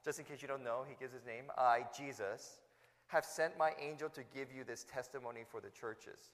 just 0.05 0.19
in 0.19 0.27
case 0.27 0.43
you 0.43 0.49
don't 0.49 0.65
know, 0.65 0.85
he 0.87 0.97
gives 0.99 1.15
his 1.15 1.25
name, 1.25 1.45
I, 1.57 1.87
Jesus, 1.97 2.59
have 3.07 3.25
sent 3.25 3.57
my 3.57 3.73
angel 3.81 4.11
to 4.11 4.23
give 4.35 4.49
you 4.55 4.65
this 4.65 4.85
testimony 4.85 5.45
for 5.49 5.61
the 5.61 5.71
churches. 5.71 6.33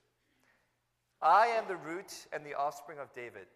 I 1.21 1.49
am 1.49 1.65
the 1.69 1.77
root 1.77 2.27
and 2.33 2.45
the 2.45 2.55
offspring 2.55 2.99
of 2.99 3.13
David 3.13 3.47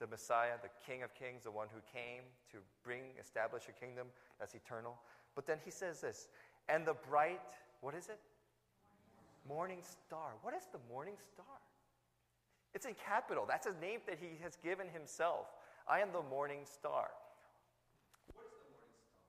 the 0.00 0.06
Messiah, 0.06 0.56
the 0.62 0.72
King 0.84 1.02
of 1.02 1.14
Kings, 1.14 1.44
the 1.44 1.50
one 1.50 1.68
who 1.72 1.80
came 1.92 2.24
to 2.50 2.56
bring, 2.82 3.02
establish 3.20 3.64
a 3.68 3.72
kingdom 3.72 4.08
that's 4.40 4.54
eternal. 4.54 4.96
But 5.34 5.46
then 5.46 5.58
he 5.64 5.70
says 5.70 6.00
this, 6.00 6.28
and 6.68 6.86
the 6.86 6.94
bright, 7.08 7.40
what 7.80 7.94
is 7.94 8.08
it? 8.08 8.18
Morning 9.48 9.78
star. 9.82 10.32
What 10.42 10.54
is 10.54 10.64
the 10.72 10.78
morning 10.92 11.14
star? 11.32 11.44
It's 12.74 12.86
in 12.86 12.94
capital. 12.94 13.46
That's 13.48 13.66
a 13.66 13.74
name 13.80 14.00
that 14.06 14.18
he 14.20 14.38
has 14.42 14.56
given 14.56 14.88
himself. 14.88 15.46
I 15.88 16.00
am 16.00 16.12
the 16.12 16.22
morning 16.22 16.60
star. 16.64 17.10
What 18.34 18.44
is 18.44 18.52
the 18.52 18.70
morning 18.70 18.94
star? 19.00 19.24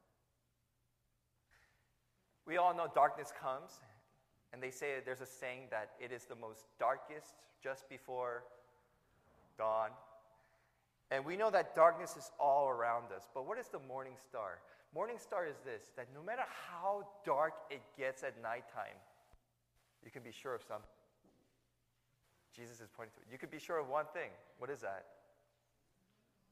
We 2.46 2.58
all 2.58 2.76
know 2.76 2.92
darkness 2.94 3.32
comes, 3.42 3.80
and 4.54 4.62
they 4.62 4.70
say 4.70 4.96
there's 5.06 5.22
a 5.22 5.26
saying 5.26 5.68
that 5.72 5.92
it 6.00 6.12
is 6.12 6.26
the 6.26 6.36
most 6.36 6.66
darkest 6.78 7.36
just 7.64 7.90
before 7.90 8.44
dawn 9.58 9.92
and 11.12 11.26
we 11.26 11.36
know 11.36 11.52
that 11.52 11.76
darkness 11.76 12.16
is 12.16 12.32
all 12.40 12.70
around 12.70 13.12
us. 13.16 13.28
But 13.34 13.46
what 13.46 13.60
is 13.60 13.68
the 13.68 13.80
morning 13.88 14.14
star? 14.30 14.60
Morning 14.94 15.18
star 15.18 15.48
is 15.48 15.56
this 15.64 15.92
that 15.96 16.08
no 16.14 16.22
matter 16.22 16.44
how 16.70 17.08
dark 17.26 17.54
it 17.70 17.82
gets 17.98 18.24
at 18.24 18.42
nighttime, 18.42 19.00
you 20.04 20.12
can 20.12 20.22
be 20.22 20.32
sure 20.32 20.54
of 20.54 20.62
something. 20.62 20.90
Jesus 22.54 22.82
is 22.82 22.90
pointing 22.96 23.14
to 23.16 23.22
it. 23.22 23.32
You 23.32 23.38
can 23.38 23.50
be 23.50 23.60
sure 23.60 23.80
of 23.80 23.88
one 23.88 24.06
thing. 24.14 24.30
What 24.58 24.70
is 24.70 24.82
that? 24.82 25.06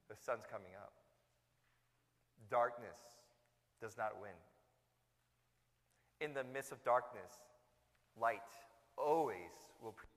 The 0.07 0.15
sun's 0.15 0.45
coming 0.49 0.71
up. 0.79 0.93
Darkness 2.49 3.19
does 3.81 3.97
not 3.97 4.19
win. 4.21 4.31
In 6.21 6.33
the 6.33 6.43
midst 6.53 6.71
of 6.71 6.83
darkness, 6.83 7.43
light 8.19 8.39
always 8.97 9.51
will 9.83 9.91
prevail. 9.91 10.07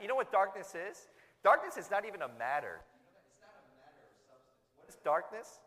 You 0.00 0.06
know 0.06 0.14
what 0.14 0.30
darkness 0.30 0.74
is? 0.74 1.08
Darkness 1.42 1.76
is 1.76 1.90
not 1.90 2.06
even 2.06 2.22
a 2.22 2.28
matter. 2.38 2.78
It's 2.78 3.40
not 3.42 3.50
a 3.50 3.66
matter 3.82 3.98
of 4.06 4.14
substance. 4.30 4.76
What 4.76 4.88
is 4.88 4.98
darkness? 5.02 5.60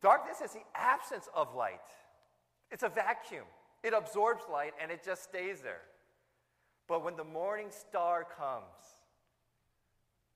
Darkness 0.00 0.40
is 0.44 0.52
the 0.52 0.62
absence 0.74 1.28
of 1.34 1.54
light. 1.54 1.80
It's 2.70 2.82
a 2.82 2.88
vacuum. 2.88 3.44
It 3.82 3.92
absorbs 3.94 4.44
light 4.50 4.72
and 4.80 4.90
it 4.90 5.04
just 5.04 5.24
stays 5.24 5.60
there. 5.60 5.82
But 6.86 7.04
when 7.04 7.16
the 7.16 7.24
morning 7.24 7.68
star 7.70 8.24
comes, 8.24 8.64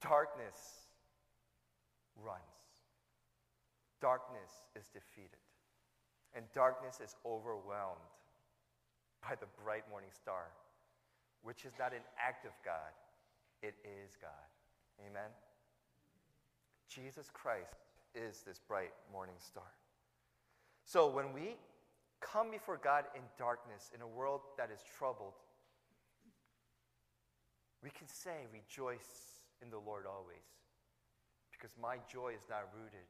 darkness 0.00 0.88
runs. 2.23 2.40
Darkness 4.00 4.50
is 4.78 4.88
defeated. 4.88 5.38
And 6.35 6.45
darkness 6.54 7.00
is 7.02 7.14
overwhelmed 7.25 8.00
by 9.23 9.37
the 9.37 9.47
bright 9.62 9.88
morning 9.90 10.11
star, 10.12 10.50
which 11.42 11.64
is 11.64 11.73
not 11.78 11.92
an 11.92 12.02
act 12.19 12.45
of 12.45 12.52
God, 12.64 12.92
it 13.62 13.75
is 13.85 14.16
God. 14.21 14.31
Amen? 15.07 15.31
Jesus 16.95 17.31
Christ 17.33 17.89
is 18.15 18.43
this 18.47 18.59
bright 18.59 18.93
morning 19.11 19.37
star. 19.39 19.73
So 20.85 21.09
when 21.09 21.33
we 21.33 21.57
come 22.21 22.51
before 22.51 22.77
God 22.77 23.05
in 23.15 23.23
darkness, 23.39 23.91
in 23.95 24.03
a 24.03 24.07
world 24.07 24.41
that 24.59 24.69
is 24.71 24.81
troubled, 24.99 25.33
we 27.83 27.89
can 27.91 28.07
say, 28.09 28.45
Rejoice 28.53 29.41
in 29.63 29.71
the 29.71 29.79
Lord 29.79 30.05
always, 30.05 30.45
because 31.51 31.73
my 31.81 31.97
joy 32.13 32.35
is 32.37 32.45
not 32.51 32.69
rooted 32.77 33.09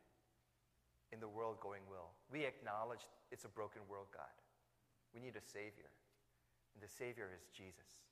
in 1.11 1.19
the 1.19 1.29
world 1.29 1.59
going 1.61 1.83
well. 1.91 2.15
We 2.31 2.45
acknowledge 2.45 3.03
it's 3.33 3.45
a 3.45 3.53
broken 3.53 3.83
world, 3.89 4.07
God. 4.15 4.33
We 5.13 5.21
need 5.21 5.35
a 5.35 5.43
Savior, 5.43 5.91
and 6.75 6.81
the 6.81 6.89
Savior 6.89 7.29
is 7.35 7.43
Jesus. 7.51 8.12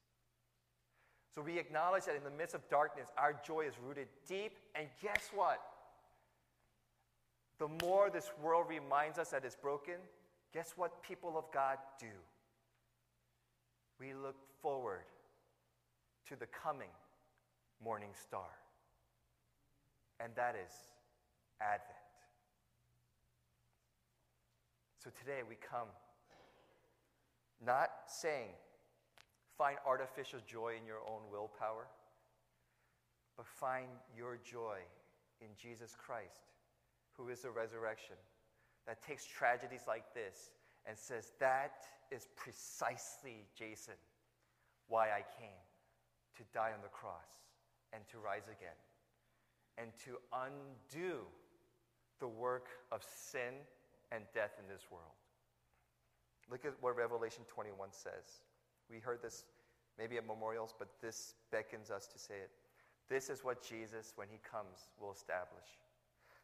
So 1.34 1.42
we 1.42 1.58
acknowledge 1.58 2.04
that 2.04 2.16
in 2.16 2.24
the 2.24 2.30
midst 2.30 2.54
of 2.54 2.68
darkness, 2.68 3.08
our 3.16 3.40
joy 3.46 3.60
is 3.62 3.74
rooted 3.86 4.08
deep, 4.26 4.58
and 4.74 4.88
guess 5.00 5.30
what? 5.32 5.60
The 7.58 7.68
more 7.84 8.10
this 8.10 8.30
world 8.42 8.66
reminds 8.68 9.18
us 9.18 9.30
that 9.30 9.44
it's 9.44 9.54
broken, 9.54 9.94
guess 10.52 10.72
what 10.76 11.02
people 11.02 11.38
of 11.38 11.44
God 11.52 11.78
do? 11.98 12.06
We 14.00 14.14
look 14.14 14.36
forward 14.62 15.04
to 16.28 16.36
the 16.36 16.46
coming 16.46 16.88
morning 17.84 18.10
star. 18.20 18.48
And 20.18 20.32
that 20.36 20.54
is 20.54 20.72
Advent. 21.60 21.84
So 25.02 25.10
today 25.18 25.40
we 25.48 25.56
come 25.56 25.88
not 27.64 27.90
saying 28.06 28.50
find 29.60 29.76
artificial 29.86 30.40
joy 30.46 30.72
in 30.80 30.86
your 30.86 31.04
own 31.06 31.20
willpower, 31.30 31.84
but 33.36 33.44
find 33.44 33.88
your 34.16 34.38
joy 34.42 34.78
in 35.42 35.48
Jesus 35.60 35.94
Christ, 35.94 36.48
who 37.12 37.28
is 37.28 37.40
the 37.40 37.50
resurrection, 37.50 38.16
that 38.86 39.02
takes 39.02 39.26
tragedies 39.26 39.82
like 39.86 40.14
this 40.14 40.48
and 40.86 40.96
says, 40.96 41.32
That 41.40 41.76
is 42.10 42.28
precisely, 42.36 43.44
Jason, 43.54 44.00
why 44.88 45.08
I 45.08 45.24
came 45.38 45.60
to 46.38 46.42
die 46.54 46.72
on 46.72 46.80
the 46.82 46.88
cross 46.88 47.28
and 47.92 48.02
to 48.08 48.18
rise 48.18 48.48
again 48.48 48.80
and 49.76 49.90
to 50.06 50.16
undo 50.32 51.20
the 52.18 52.28
work 52.28 52.68
of 52.90 53.04
sin 53.04 53.60
and 54.10 54.24
death 54.32 54.52
in 54.58 54.66
this 54.72 54.86
world. 54.90 55.20
Look 56.50 56.64
at 56.64 56.72
what 56.80 56.96
Revelation 56.96 57.42
21 57.46 57.90
says. 57.92 58.40
We 58.90 58.98
heard 58.98 59.22
this 59.22 59.44
maybe 59.98 60.16
at 60.16 60.26
memorials, 60.26 60.74
but 60.78 60.88
this 61.00 61.34
beckons 61.50 61.90
us 61.90 62.06
to 62.08 62.18
say 62.18 62.34
it. 62.34 62.50
This 63.08 63.28
is 63.28 63.44
what 63.44 63.62
Jesus, 63.62 64.12
when 64.16 64.28
he 64.30 64.38
comes, 64.48 64.88
will 65.00 65.12
establish. 65.12 65.66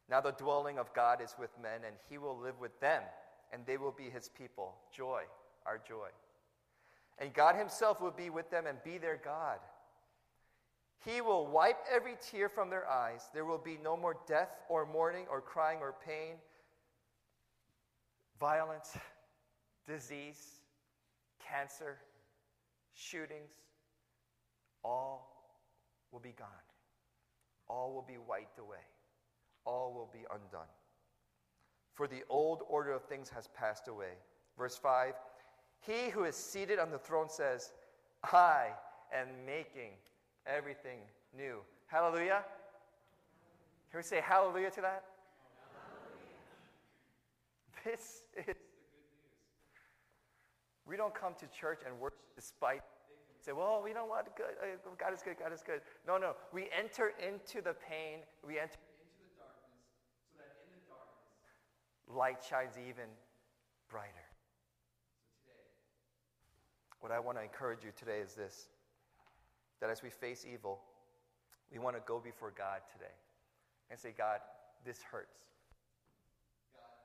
Now 0.09 0.21
the 0.21 0.33
dwelling 0.33 0.79
of 0.79 0.93
God 0.95 1.21
is 1.21 1.35
with 1.39 1.51
men, 1.61 1.81
and 1.87 1.97
he 2.09 2.19
will 2.19 2.39
live 2.39 2.61
with 2.61 2.79
them, 2.81 3.03
and 3.53 3.65
they 3.67 3.77
will 3.77 3.93
be 3.93 4.11
his 4.11 4.29
people. 4.29 4.75
Joy, 4.93 5.23
our 5.65 5.79
joy. 5.79 6.09
And 7.19 7.33
God 7.33 7.57
himself 7.57 8.01
will 8.01 8.11
be 8.11 8.31
with 8.31 8.51
them 8.51 8.67
and 8.67 8.83
be 8.85 8.99
their 8.99 9.17
God. 9.23 9.59
He 11.05 11.21
will 11.21 11.47
wipe 11.47 11.79
every 11.93 12.17
tear 12.21 12.49
from 12.49 12.69
their 12.69 12.89
eyes. 12.89 13.29
There 13.33 13.45
will 13.45 13.59
be 13.59 13.79
no 13.83 13.97
more 13.97 14.17
death 14.27 14.51
or 14.69 14.87
mourning 14.87 15.27
or 15.31 15.41
crying 15.41 15.79
or 15.81 15.95
pain, 16.05 16.35
violence, 18.39 18.97
disease, 19.87 20.61
cancer, 21.49 21.99
shootings. 22.97 23.53
All 24.83 25.53
will 26.11 26.21
be 26.21 26.35
gone. 26.37 26.49
All 27.69 27.93
will 27.93 28.05
be 28.07 28.19
wiped 28.19 28.59
away. 28.59 28.85
All 29.65 29.93
will 29.93 30.11
be 30.13 30.25
undone. 30.33 30.69
For 31.95 32.07
the 32.07 32.23
old 32.29 32.63
order 32.69 32.93
of 32.93 33.05
things 33.05 33.29
has 33.31 33.49
passed 33.49 33.89
away. 33.89 34.15
Verse 34.57 34.77
5 34.77 35.15
He 35.81 36.11
who 36.11 36.25
is 36.25 36.37
seated 36.37 36.79
on 36.79 36.91
the 36.91 36.99
throne 36.99 37.29
says, 37.29 37.73
I 38.33 38.69
am 39.13 39.29
making 39.45 39.91
everything 40.47 41.01
new. 41.37 41.59
Hallelujah. 41.87 42.45
Can 43.91 43.99
we 43.99 44.03
say 44.03 44.21
hallelujah 44.21 44.71
to 44.71 44.81
that? 44.81 45.05
Hallelujah. 47.85 47.99
This 47.99 48.01
is 48.01 48.23
the 48.37 48.43
good 48.43 48.57
news. 48.57 48.66
We 50.87 50.97
don't 50.97 51.15
come 51.15 51.35
to 51.41 51.47
church 51.49 51.81
and 51.87 51.99
worship 51.99 52.19
despite 52.35 52.83
say, 53.47 53.53
well, 53.53 53.81
we 53.83 53.93
don't 53.93 54.09
want 54.09 54.27
good. 54.35 54.59
Uh, 54.59 54.91
God 54.99 55.15
is 55.15 55.23
good. 55.23 55.39
God 55.39 55.53
is 55.55 55.63
good. 55.63 55.81
No, 56.03 56.19
no. 56.19 56.35
We 56.53 56.67
enter 56.77 57.15
into 57.23 57.63
the 57.63 57.79
pain. 57.79 58.27
We 58.43 58.59
enter 58.59 58.75
into 58.75 59.23
the 59.23 59.31
darkness 59.39 59.87
so 60.35 60.43
that 60.43 60.51
in 60.67 60.75
the 60.75 60.83
darkness, 60.91 62.11
light 62.11 62.43
shines 62.43 62.75
even 62.75 63.07
brighter. 63.87 64.27
So 65.23 65.31
today, 65.47 65.63
what 66.99 67.15
I 67.15 67.23
want 67.23 67.39
to 67.39 67.45
encourage 67.47 67.87
you 67.87 67.95
today 67.95 68.19
is 68.19 68.35
this 68.35 68.67
that 69.79 69.91
as 69.91 70.03
we 70.03 70.11
face 70.11 70.43
evil, 70.43 70.81
we 71.71 71.79
want 71.79 71.95
to 71.95 72.03
go 72.03 72.19
before 72.19 72.51
God 72.57 72.81
today 72.91 73.15
and 73.91 74.01
say, 74.01 74.15
God, 74.17 74.41
this 74.85 75.03
hurts. 75.03 75.39
God, 76.75 76.99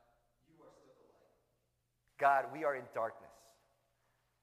you 0.50 0.63
are 0.63 0.74
still 0.74 0.96
the 0.98 1.06
light. 1.13 1.38
God, 2.17 2.46
we 2.50 2.63
are 2.63 2.74
in 2.74 2.88
darkness. 2.96 3.31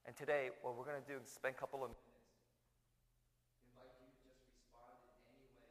And 0.08 0.16
today, 0.16 0.48
what 0.64 0.72
we're 0.72 0.88
going 0.88 0.96
to 0.96 1.04
do 1.04 1.20
is 1.20 1.28
spend 1.28 1.52
a 1.52 1.60
couple 1.60 1.84
of 1.84 1.92
minutes. 1.92 2.00
Invite 3.68 3.92
you 4.00 4.08
to 4.08 4.24
just 4.24 4.40
respond 4.40 5.04
in 5.04 5.36
any 5.36 5.52
way. 5.60 5.68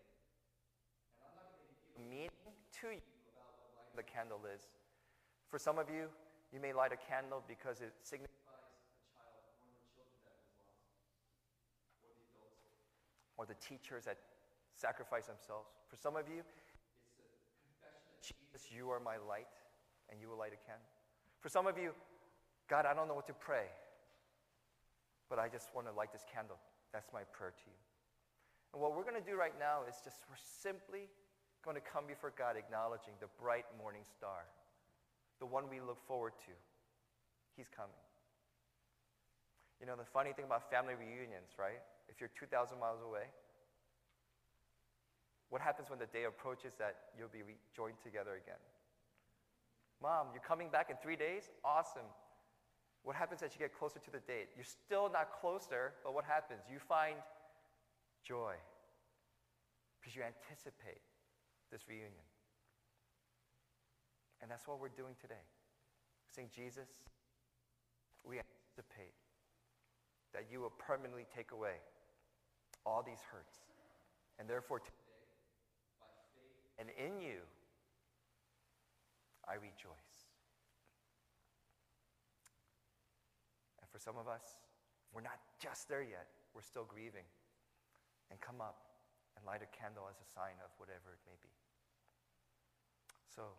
And 1.26 1.26
I'm 1.26 1.42
not 1.42 1.50
going 1.50 1.66
to 1.66 1.74
give 1.74 2.06
meaning 2.06 2.54
to 2.54 2.94
you 2.94 3.02
about 3.34 3.50
what 3.82 3.98
the 3.98 4.06
candle 4.06 4.46
is. 4.46 4.70
For 5.50 5.58
some 5.58 5.82
of 5.82 5.90
you, 5.90 6.14
you 6.54 6.62
may 6.62 6.70
light 6.70 6.94
a 6.94 7.02
candle 7.02 7.42
because 7.50 7.82
it 7.82 7.98
signifies 8.06 8.30
a 8.30 9.10
child, 9.10 9.42
one 9.58 9.66
of 9.66 9.82
the 9.82 9.90
children 9.90 10.22
that 10.30 10.38
was 10.38 10.54
lost, 10.54 11.98
or 12.06 12.14
the 12.14 12.22
adults, 12.38 13.42
or 13.42 13.50
the 13.50 13.58
teachers 13.58 14.06
that 14.06 14.22
sacrifice 14.78 15.26
themselves. 15.26 15.74
For 15.90 15.98
some 15.98 16.14
of 16.14 16.30
you, 16.30 16.46
it's 16.46 16.54
the 16.54 17.26
confession 17.26 18.22
Jesus, 18.22 18.70
you 18.70 18.94
are 18.94 19.02
my 19.02 19.18
light, 19.18 19.50
and 20.14 20.22
you 20.22 20.30
will 20.30 20.38
light 20.38 20.54
a 20.54 20.62
candle. 20.62 20.86
For 21.42 21.50
some 21.50 21.66
of 21.66 21.74
you, 21.82 21.90
God, 22.70 22.86
I 22.86 22.94
don't 22.94 23.10
know 23.10 23.18
what 23.18 23.26
to 23.34 23.40
pray, 23.42 23.66
but 25.30 25.40
I 25.40 25.48
just 25.48 25.74
want 25.76 25.88
to 25.88 25.94
light 25.94 26.12
this 26.12 26.26
candle. 26.28 26.58
That's 26.92 27.12
my 27.12 27.24
prayer 27.36 27.52
to 27.52 27.66
you. 27.68 27.80
And 28.74 28.82
what 28.82 28.96
we're 28.96 29.08
going 29.08 29.20
to 29.20 29.24
do 29.24 29.36
right 29.36 29.56
now 29.60 29.88
is 29.88 30.00
just, 30.04 30.24
we're 30.28 30.40
simply 30.40 31.08
going 31.64 31.76
to 31.76 31.84
come 31.84 32.08
before 32.08 32.32
God 32.36 32.56
acknowledging 32.56 33.16
the 33.20 33.32
bright 33.40 33.68
morning 33.76 34.04
star, 34.08 34.48
the 35.40 35.48
one 35.48 35.68
we 35.68 35.80
look 35.80 36.00
forward 36.08 36.34
to. 36.48 36.54
He's 37.56 37.68
coming. 37.68 38.00
You 39.80 39.86
know, 39.86 39.96
the 39.96 40.08
funny 40.08 40.34
thing 40.34 40.46
about 40.46 40.70
family 40.70 40.96
reunions, 40.98 41.58
right? 41.58 41.82
if 42.10 42.20
you're 42.20 42.32
2,000 42.40 42.80
miles 42.80 43.00
away? 43.04 43.28
What 45.50 45.62
happens 45.62 45.90
when 45.90 46.00
the 46.00 46.08
day 46.12 46.26
approaches 46.26 46.74
that 46.80 47.14
you'll 47.18 47.32
be 47.32 47.44
joined 47.76 48.00
together 48.04 48.36
again? 48.36 48.60
Mom, 50.02 50.28
you're 50.34 50.44
coming 50.44 50.70
back 50.70 50.90
in 50.90 50.98
three 51.02 51.16
days? 51.16 51.50
Awesome. 51.64 52.08
What 53.08 53.16
happens 53.16 53.42
as 53.42 53.56
you 53.56 53.60
get 53.60 53.72
closer 53.72 54.00
to 54.00 54.12
the 54.12 54.20
date? 54.28 54.52
You're 54.54 54.68
still 54.68 55.08
not 55.08 55.32
closer, 55.40 55.94
but 56.04 56.14
what 56.14 56.26
happens? 56.26 56.60
You 56.70 56.78
find 56.78 57.16
joy 58.22 58.52
because 59.96 60.14
you 60.14 60.24
anticipate 60.28 61.00
this 61.72 61.88
reunion. 61.88 62.28
And 64.42 64.52
that's 64.52 64.68
what 64.68 64.82
we're 64.82 64.92
doing 64.92 65.16
today. 65.22 65.48
Saying, 66.36 66.50
Jesus, 66.54 66.90
we 68.28 68.44
anticipate 68.44 69.16
that 70.34 70.52
you 70.52 70.60
will 70.60 70.76
permanently 70.78 71.26
take 71.34 71.52
away 71.54 71.80
all 72.86 73.04
these 73.08 73.24
hurts. 73.32 73.56
And 74.38 74.50
therefore, 74.50 74.80
today, 74.80 74.92
and 76.78 76.90
in 77.00 77.22
you, 77.22 77.40
I 79.48 79.54
rejoice. 79.54 80.28
And 83.87 83.87
for 83.98 84.06
some 84.06 84.22
of 84.22 84.30
us, 84.30 84.62
we're 85.10 85.26
not 85.26 85.42
just 85.58 85.90
there 85.90 86.06
yet. 86.06 86.30
We're 86.54 86.62
still 86.62 86.86
grieving. 86.86 87.26
And 88.30 88.38
come 88.38 88.62
up 88.62 89.02
and 89.34 89.42
light 89.42 89.66
a 89.66 89.70
candle 89.74 90.06
as 90.06 90.22
a 90.22 90.28
sign 90.30 90.54
of 90.62 90.70
whatever 90.78 91.18
it 91.18 91.22
may 91.26 91.34
be. 91.42 91.50
So, 93.34 93.58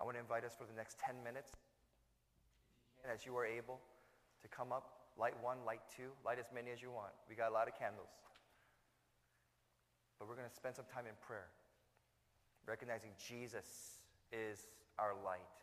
I 0.00 0.08
want 0.08 0.16
to 0.16 0.24
invite 0.24 0.48
us 0.48 0.56
for 0.56 0.64
the 0.64 0.72
next 0.72 0.96
10 1.04 1.20
minutes, 1.20 1.52
as 3.04 3.28
you 3.28 3.36
are 3.36 3.44
able, 3.44 3.76
to 4.40 4.48
come 4.48 4.72
up 4.72 4.96
Light 5.16 5.32
one, 5.40 5.56
light 5.64 5.80
two, 5.88 6.12
light 6.28 6.36
as 6.38 6.44
many 6.52 6.70
as 6.70 6.82
you 6.82 6.92
want. 6.92 7.08
We 7.24 7.34
got 7.34 7.48
a 7.48 7.54
lot 7.56 7.68
of 7.68 7.74
candles. 7.74 8.12
But 10.18 10.28
we're 10.28 10.36
going 10.36 10.48
to 10.48 10.54
spend 10.54 10.76
some 10.76 10.84
time 10.92 11.08
in 11.08 11.16
prayer, 11.24 11.48
recognizing 12.68 13.16
Jesus 13.16 13.96
is 14.28 14.68
our 14.98 15.16
light, 15.24 15.56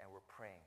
and 0.00 0.08
we're 0.08 0.24
praying. 0.24 0.64